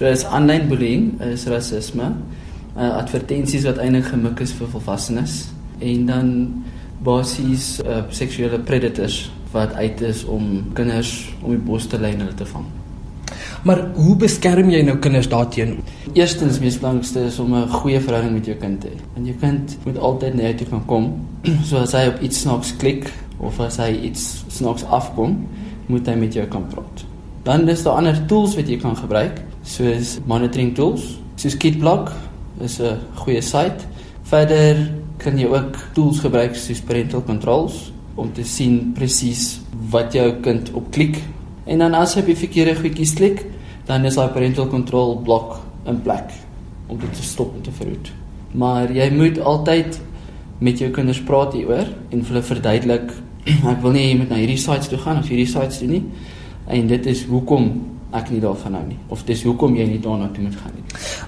[0.00, 2.06] So is aanlyn bullying is rasisme.
[2.72, 5.34] Uh, advertensies wat eintlik gemik is vir volwassenes
[5.84, 6.30] en dan
[7.04, 10.46] basies uh, seksuele predators wat uit is om
[10.78, 11.10] kinders
[11.42, 12.64] om die bos te lei en hulle te vang.
[13.68, 15.84] Maar hoe beskerm jy nou kinders daarteenoor?
[16.16, 18.96] Eerstens mees belangrikste is om 'n goeie verhouding met jou kind te hê.
[19.18, 21.12] Want jou kind moet altyd na jou toe kan kom.
[21.68, 25.36] so as hy op iets snaaks klik of as hy iets snaaks afkom,
[25.92, 27.04] moet hy met jou kan praat.
[27.44, 32.12] Dan is daar ander tools wat jy kan gebruik, soos monitoring tools, soos KidBlock
[32.60, 33.86] is 'n goeie site.
[34.22, 39.60] Verder kan jy ook tools gebruik soos parental controls om te sien presies
[39.90, 41.22] wat jou kind op klik.
[41.66, 43.44] En dan as hy op die verkeerde goedjies klik,
[43.86, 46.32] dan is daai parental control blok in plek
[46.86, 48.12] om dit te stop en te verhoed.
[48.52, 50.00] Maar jy moet altyd
[50.58, 53.12] met jou kinders praat hieroor en hulle verduidelik
[53.72, 56.02] ek wil nie jy moet na hierdie sites toe gaan of hierdie sites toe nie.
[56.70, 57.70] En dit is hoekom
[58.16, 60.84] ek nie daarvan hou nie of dis hoekom jy nie daarna toe moet gaan nie.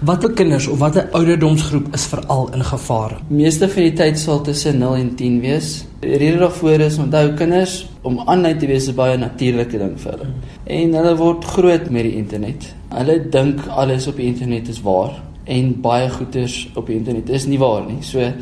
[0.09, 3.17] Watter kinders of watter ouderdomsgroep is veral in gevaar?
[3.31, 5.73] Meeste van die tyd sal tussen 0 en 10 wees.
[6.03, 10.17] Die rede daarvoor is onthou kinders om aanlyn te wees is baie natuurlike ding vir
[10.17, 10.31] hulle.
[10.79, 12.67] En hulle word groot met die internet.
[12.93, 17.47] Hulle dink alles op die internet is waar en baie goeders op die internet is
[17.47, 18.01] nie waar nie.
[18.07, 18.33] So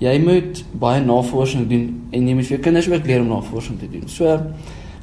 [0.00, 3.78] jy moet baie navorsing doen en jy moet vir jou kinders ook leer om navorsing
[3.80, 4.06] te doen.
[4.08, 4.38] So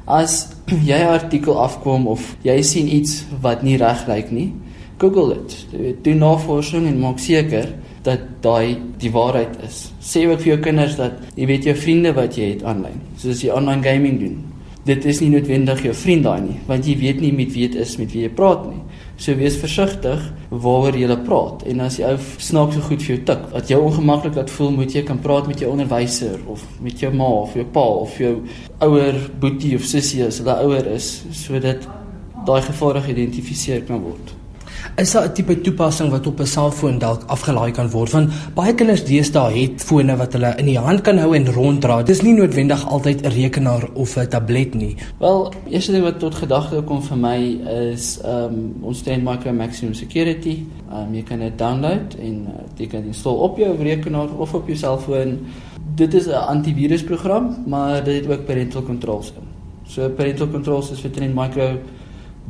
[0.08, 0.48] as
[0.90, 4.52] jy 'n artikel afkom of jy sien iets wat nie reg lyk nie,
[4.98, 5.66] Google dit.
[6.02, 7.68] Doen navorsing en maak seker
[8.02, 9.92] dat daai die waarheid is.
[10.02, 12.98] Sê ook vir jou kinders dat jy weet jou vriende wat jy het aanlyn.
[13.20, 14.38] Soos jy online gaming doen.
[14.88, 17.78] Dit is nie noodwendig jou vriend daai nie, want jy weet nie met wie dit
[17.78, 18.80] is met wie jy praat nie.
[19.18, 23.22] So wees versigtig waaroor jy praat en as jy ou snaaks so goed vir jou
[23.26, 27.02] tik wat jou ongemaklik laat voel, moet jy kan praat met jou onderwyser of met
[27.02, 28.36] jou ma of jou pa of jou
[28.86, 31.88] ouer boetie of sussie as hulle ouer is sodat
[32.46, 34.36] daai gevare geïdentifiseer kan word.
[34.96, 38.10] Is daar 'n tipe toepassing wat op 'n selfoon dalk afgelaai kan word?
[38.10, 42.02] Want baie kinders deesdae het fone wat hulle in die hand kan hou en ronddra.
[42.02, 44.96] Dis nie noodwendig altyd 'n rekenaar of 'n tablet nie.
[45.18, 47.60] Wel, eerste ding wat tot gedagte kom vir my
[47.92, 50.64] is ehm um, ons Trend Micro Maximum Security.
[50.90, 54.28] Ehm um, jy kan dit download en uh, jy kan dit install op jou rekenaar
[54.38, 55.38] of op jou selfoon.
[55.94, 59.46] Dit is 'n antivirusprogram, maar dit het ook parental controls in.
[59.86, 61.78] So parental controls is vir Trend Micro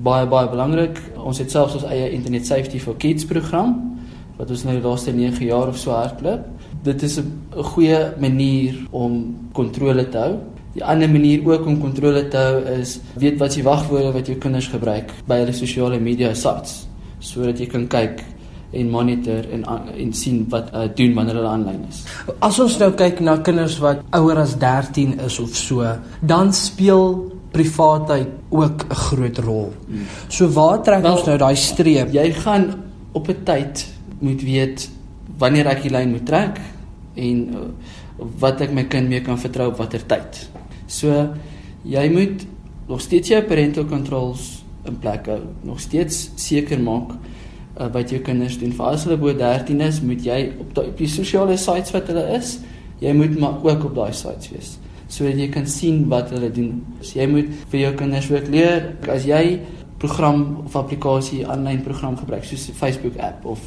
[0.02, 1.00] baie baie belangrik.
[1.16, 3.76] Ons het selfs ons eie Internet Safety for Kids program
[4.38, 6.44] wat ons nou die laaste 9 jaar of so hardloop.
[6.86, 10.38] Dit is 'n goeie manier om kontrole te hou.
[10.74, 14.36] Die ander manier ook om kontrole te hou is weet wat jy wagwoorde wat jou
[14.36, 16.86] kinders gebruik by hulle sosiale media sites
[17.18, 18.22] sodat jy kan kyk
[18.70, 19.64] en monitor en
[19.98, 22.04] en sien wat uh, doen wanneer hulle aanlyn is.
[22.38, 25.86] As ons nou kyk na kinders wat ouer as 13 is of so,
[26.20, 29.72] dan speel privaatheid ook 'n groot rol.
[29.86, 30.06] Hmm.
[30.28, 32.12] So waar trek Wel, ons nou daai streep?
[32.12, 32.74] Jy gaan
[33.12, 33.86] op 'n tyd
[34.18, 34.90] moet weet
[35.38, 36.60] wanneer ek die lyn moet trek
[37.14, 37.58] en uh,
[38.38, 40.50] wat ek my kind mee kan vertrou op watter tyd.
[40.86, 41.34] So
[41.82, 42.46] jy moet
[42.88, 45.40] nog steeds jou parental controls in plek hou.
[45.62, 47.10] Nog steeds seker maak
[47.80, 48.72] uh, wat jou kinders doen.
[48.72, 52.06] Vir as hulle bo 13 is, moet jy op die, op die sosiale sites wat
[52.06, 52.58] hulle is,
[52.98, 54.78] jy moet maar ook op daai sites wees
[55.08, 56.84] sodat jy kan sien wat hulle doen.
[57.00, 59.60] So jy moet vir jou kinders ook leer as jy
[59.98, 63.60] program of applikasie aanlyn program gebruik soos 'n Facebook app of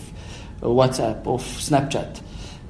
[0.61, 2.21] WhatsApp of Snapchat.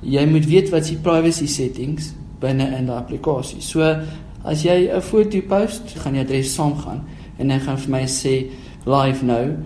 [0.02, 3.62] Jy moet weet wat se privacy settings binne in die applikasie.
[3.62, 3.82] So
[4.44, 7.03] as jy 'n foto post, gaan jy adres saamgaan
[7.38, 8.50] en hy gaan vir my sê
[8.86, 9.58] live nou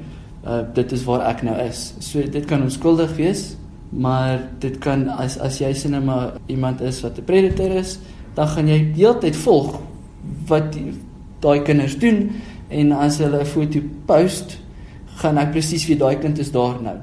[0.45, 1.93] uh, dit is waar ek nou is.
[1.99, 3.55] So dit kan onskuldig wees,
[3.89, 7.99] maar dit kan as as jy sien maar iemand is wat 'n predator is,
[8.35, 9.79] dan gaan jy heeltyd volg
[10.49, 10.75] wat
[11.43, 12.29] daai kinders doen
[12.69, 14.57] en as hulle 'n foto post,
[15.21, 16.97] gaan ek presies weet daai kind is daar nou.